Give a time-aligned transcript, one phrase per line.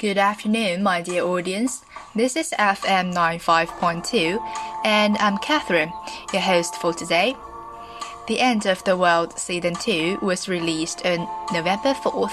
[0.00, 1.84] Good afternoon, my dear audience.
[2.14, 4.40] This is FM 95.2,
[4.82, 5.92] and I'm Catherine,
[6.32, 7.36] your host for today.
[8.26, 12.32] The End of the World Season 2 was released on November 4th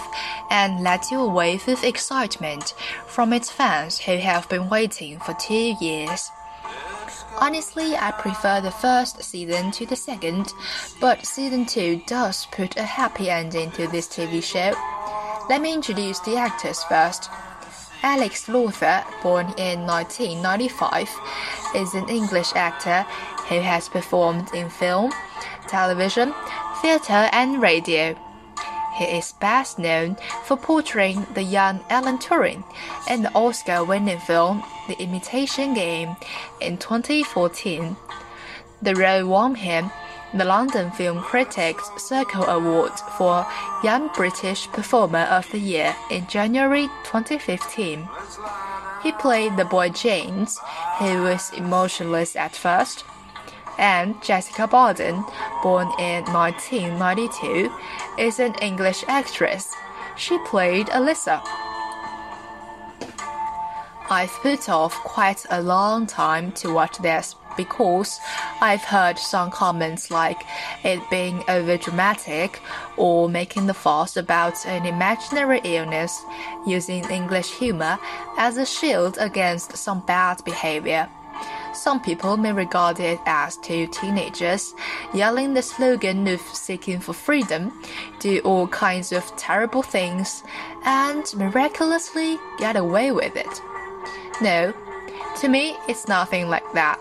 [0.49, 2.73] and led to a wave of excitement
[3.05, 6.31] from its fans who have been waiting for two years.
[7.37, 10.53] Honestly, I prefer the first season to the second,
[11.01, 14.71] but season 2 does put a happy ending to this TV show.
[15.49, 17.29] Let me introduce the actors first.
[18.03, 21.09] Alex Lawther, born in 1995,
[21.75, 23.03] is an English actor
[23.49, 25.11] who has performed in film,
[25.67, 26.33] television,
[26.81, 28.15] theatre, and radio.
[28.97, 32.63] He is best known for portraying the young Alan Turing
[33.09, 36.15] in the Oscar winning film The Imitation Game
[36.61, 37.95] in 2014.
[38.81, 39.91] The role won him
[40.33, 43.47] the London Film Critics Circle Award for
[43.83, 48.07] Young British Performer of the Year in January 2015.
[49.03, 50.59] He played the boy James,
[50.99, 53.05] who was emotionless at first,
[53.77, 55.23] and Jessica Barden,
[55.63, 57.71] born in 1992,
[58.19, 59.73] is an English actress.
[60.17, 61.41] She played Alyssa.
[64.09, 68.19] I've put off quite a long time to watch this because
[68.61, 70.45] I've heard some comments like
[70.83, 72.59] it being overdramatic
[72.95, 76.23] or making the fuss about an imaginary illness
[76.65, 77.99] using English humor
[78.37, 81.09] as a shield against some bad behavior.
[81.73, 84.73] Some people may regard it as two teenagers
[85.13, 87.71] yelling the slogan of seeking for freedom,
[88.19, 90.43] do all kinds of terrible things,
[90.85, 93.61] and miraculously get away with it.
[94.41, 94.73] No,
[95.39, 96.99] to me, it's nothing like that.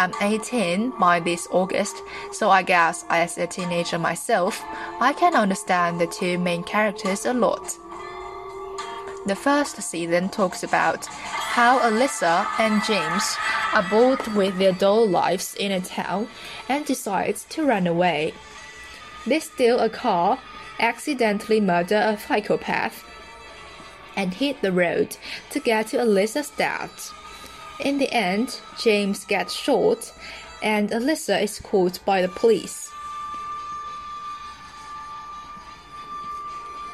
[0.00, 4.64] I'm 18 by this August, so I guess as a teenager myself,
[4.98, 7.76] I can understand the two main characters a lot.
[9.26, 13.36] The first season talks about how Alyssa and James
[13.74, 16.28] are bored with their dull lives in a town
[16.70, 18.32] and decide to run away.
[19.26, 20.38] They steal a car,
[20.78, 23.04] accidentally murder a psychopath,
[24.16, 25.18] and hit the road
[25.50, 26.88] to get to Alyssa's dad.
[27.80, 30.12] In the end, James gets shot
[30.62, 32.90] and Alyssa is caught by the police.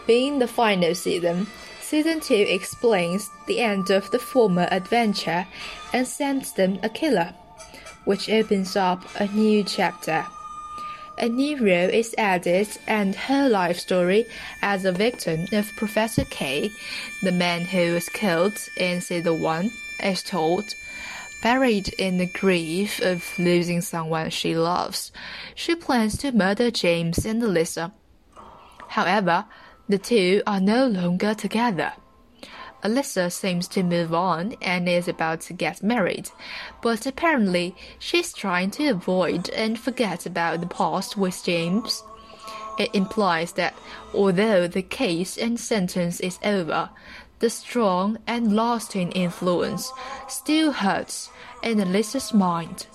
[0.07, 1.49] Being the final season,
[1.81, 5.47] Season 2 explains the end of the former adventure
[5.93, 7.35] and sends them a killer,
[8.05, 10.25] which opens up a new chapter.
[11.19, 14.27] A new role is added, and her life story
[14.63, 16.71] as a victim of Professor K,
[17.23, 19.71] the man who was killed in Season 1,
[20.03, 20.65] is told.
[21.43, 25.13] Buried in the grief of losing someone she loves,
[25.55, 27.93] she plans to murder James and Alyssa.
[28.89, 29.45] However,
[29.89, 31.93] the two are no longer together.
[32.83, 36.31] Alyssa seems to move on and is about to get married,
[36.83, 42.03] but apparently she's trying to avoid and forget about the past with James.
[42.79, 43.75] It implies that
[44.15, 46.91] although the case and sentence is over,
[47.39, 49.93] the strong and lasting influence
[50.29, 51.31] still hurts
[51.63, 52.87] in Alyssa's mind.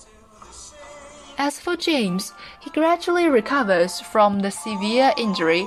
[1.38, 5.66] As for James, he gradually recovers from the severe injury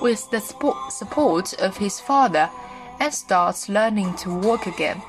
[0.00, 2.50] with the support of his father
[3.00, 5.02] and starts learning to walk again.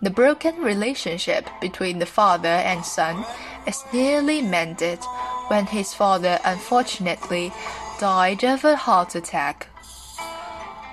[0.00, 3.24] The broken relationship between the father and son
[3.66, 5.00] is nearly mended
[5.48, 7.52] when his father unfortunately
[7.98, 9.68] died of a heart attack.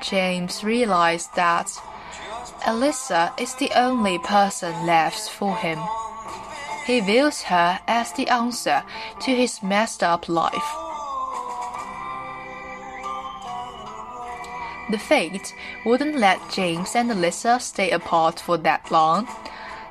[0.01, 1.67] James realized that
[2.61, 5.79] Alyssa is the only person left for him.
[6.85, 8.83] He views her as the answer
[9.21, 10.75] to his messed up life.
[14.91, 19.27] The fate wouldn't let James and Alyssa stay apart for that long.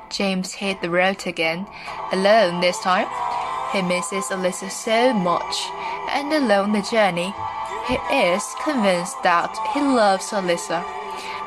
[0.09, 1.67] James hit the road again,
[2.13, 3.07] alone this time.
[3.75, 5.69] He misses Alyssa so much,
[6.07, 7.35] and along the journey,
[7.89, 10.81] he is convinced that he loves Alyssa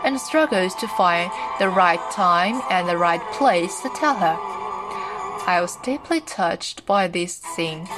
[0.04, 4.36] and struggles to find the right time and the right place to tell her.
[5.46, 7.88] I was deeply touched by this scene.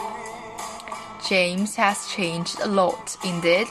[1.29, 3.67] James has changed a lot indeed.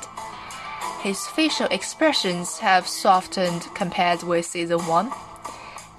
[1.00, 5.10] His facial expressions have softened compared with season 1.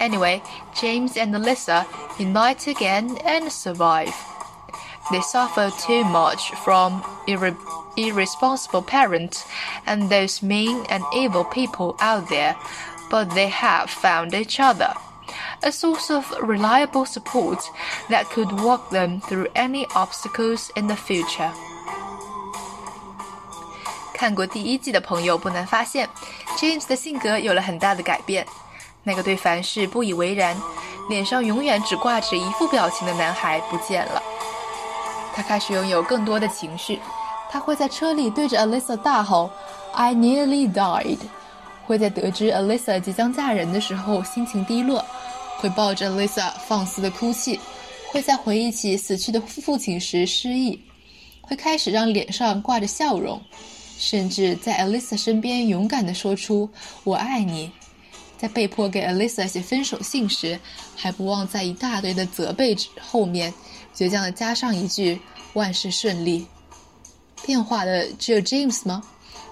[0.01, 0.43] Anyway,
[0.79, 1.87] James and Alyssa
[2.19, 4.30] unite again and survive.
[5.12, 7.56] They suffer too much from irre
[7.96, 9.44] irresponsible parents
[9.86, 12.56] and those mean and evil people out there,
[13.10, 14.94] but they have found each other.
[15.64, 17.60] A source of reliable support
[18.10, 21.52] that could walk them through any obstacles in the future.
[24.14, 26.10] 看过第一季的朋友不难发现，
[26.58, 28.46] James 的性格有了很大的改变。
[29.04, 30.56] 那个对凡事不以为然、
[31.10, 34.22] 脸上永远只挂着一副表情的男孩不见了。
[35.35, 36.99] 他开始拥有更多的情绪。
[37.51, 39.51] 他会在车里对着 Alyssa 大吼
[39.93, 41.19] "I nearly died"，
[41.85, 45.05] 会在得知 Alyssa 即将嫁人的时候心情低落，
[45.59, 47.59] 会抱着 Alyssa 放肆的哭泣，
[48.13, 50.81] 会在回忆起死去的父亲时失忆，
[51.41, 53.41] 会开始让脸上挂着笑容，
[53.99, 56.71] 甚至在 Alyssa 身边勇敢地说出
[57.03, 57.73] “我爱你”。
[58.39, 60.59] 在被迫给 Alyssa 写分手信时，
[60.97, 63.53] 还不忘在一大堆的责备后面，
[63.95, 65.21] 倔强地加上一句
[65.55, 66.47] “万事顺利”。
[67.45, 69.03] 变化的只有 James 吗？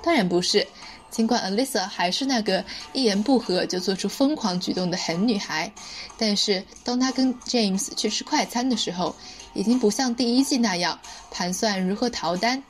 [0.03, 0.67] 当然不是。
[1.11, 2.63] 尽管 Alyssa 还是那个
[2.93, 5.73] 一言不合就做出疯狂举动的狠女孩，
[6.19, 9.17] 但是当她跟 James 去吃快餐的时候，
[9.55, 10.99] 已经不像第一季那样
[11.31, 12.63] 盘算如何逃单，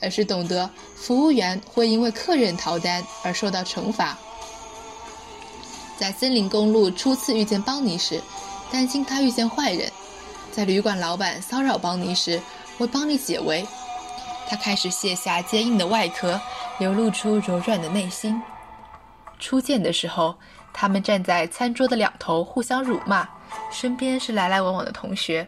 [0.00, 4.18] 而是懂得服务员会因为客人逃单而受到惩罚。
[5.96, 8.20] 在森林公路初次遇见邦尼时，
[8.70, 9.88] 担心他遇见坏人；
[10.56, 12.40] 在旅馆老板骚扰邦尼时，
[12.78, 13.62] 为邦尼解围。
[14.48, 16.40] 他开始卸下坚硬的外壳，
[16.78, 18.40] 流露出柔软的内心。
[19.38, 20.34] 初见的时候，
[20.72, 23.28] 他们站在餐桌的两头互相辱骂，
[23.70, 25.46] 身边是来来往往的同学。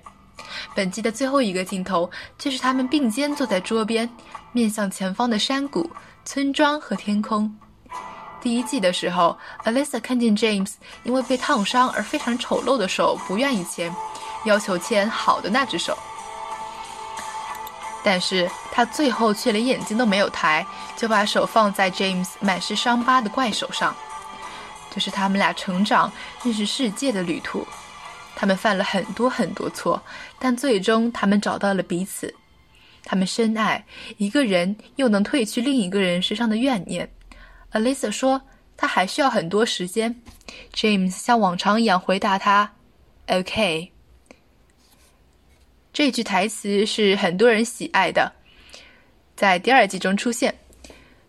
[0.74, 4.06] 本季的最后一个镜头就是他们并肩坐在桌边，
[4.52, 5.90] 面向前方的山谷、
[6.26, 7.50] 村庄和天空。
[8.42, 9.34] 第一季的时候
[9.64, 13.90] ，Alyssa 看见 James 因为被烫伤而非常丑陋的手，不愿意牵，
[14.48, 15.96] 要求牵好的那只手。
[18.02, 20.66] 但是他最后却连眼睛都没有抬，
[20.96, 23.94] 就把手放在 James 满是伤疤的怪手上。
[24.90, 26.10] 这是他们俩成长、
[26.42, 27.66] 认识世界的旅途。
[28.34, 30.00] 他们犯了很多很多错，
[30.38, 32.32] 但最终他们找到了彼此。
[33.04, 33.84] 他们深爱
[34.16, 37.10] 一个人，又能褪去另一个人身上的怨念。
[37.72, 38.40] Alyssa 说
[38.76, 40.22] ：“他还需要很多时间。
[40.72, 42.70] ”James 像往常一样回答他
[43.26, 43.92] ：“OK。”
[45.97, 48.33] 这句台词是很多人喜爱的，
[49.35, 50.55] 在第二季中出现。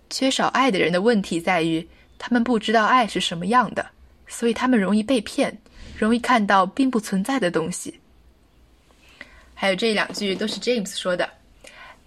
[0.09, 1.89] 缺少爱的人的问题在于，
[2.19, 3.91] 他们不知道爱是什么样的，
[4.27, 5.59] 所以他们容易被骗，
[5.99, 8.01] 容易看到并不存在的东西。
[9.55, 11.31] 还有这两句都是 James 说的：“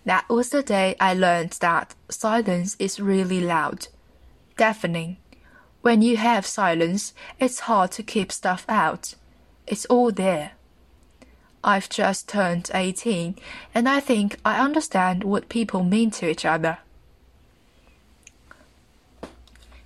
[0.06, 3.88] That was the day I learned that silence is really loud,
[4.56, 5.18] deafening.
[5.82, 7.10] When you have silence,
[7.40, 9.14] it's hard to keep stuff out.
[9.66, 10.52] It's all there.”
[11.63, 13.37] I've just turned eighteen,
[13.73, 16.79] and I think I understand what people mean to each other.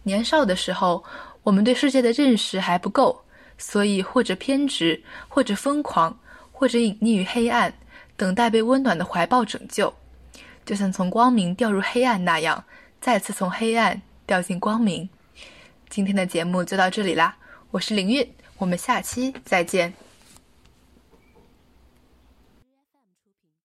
[0.02, 1.04] 年少的时候，
[1.42, 3.22] 我们对世界的认识还不够，
[3.58, 6.18] 所以或者偏执，或者疯狂，
[6.50, 7.74] 或者隐匿于黑暗，
[8.16, 9.92] 等待被温暖的怀抱拯救，
[10.64, 12.64] 就像从光明掉入黑暗那样，
[13.00, 15.08] 再次从黑暗掉进光明。
[15.90, 17.36] 今天的节目就到这里啦，
[17.70, 18.26] 我是林韵，
[18.58, 20.05] 我们下期再见。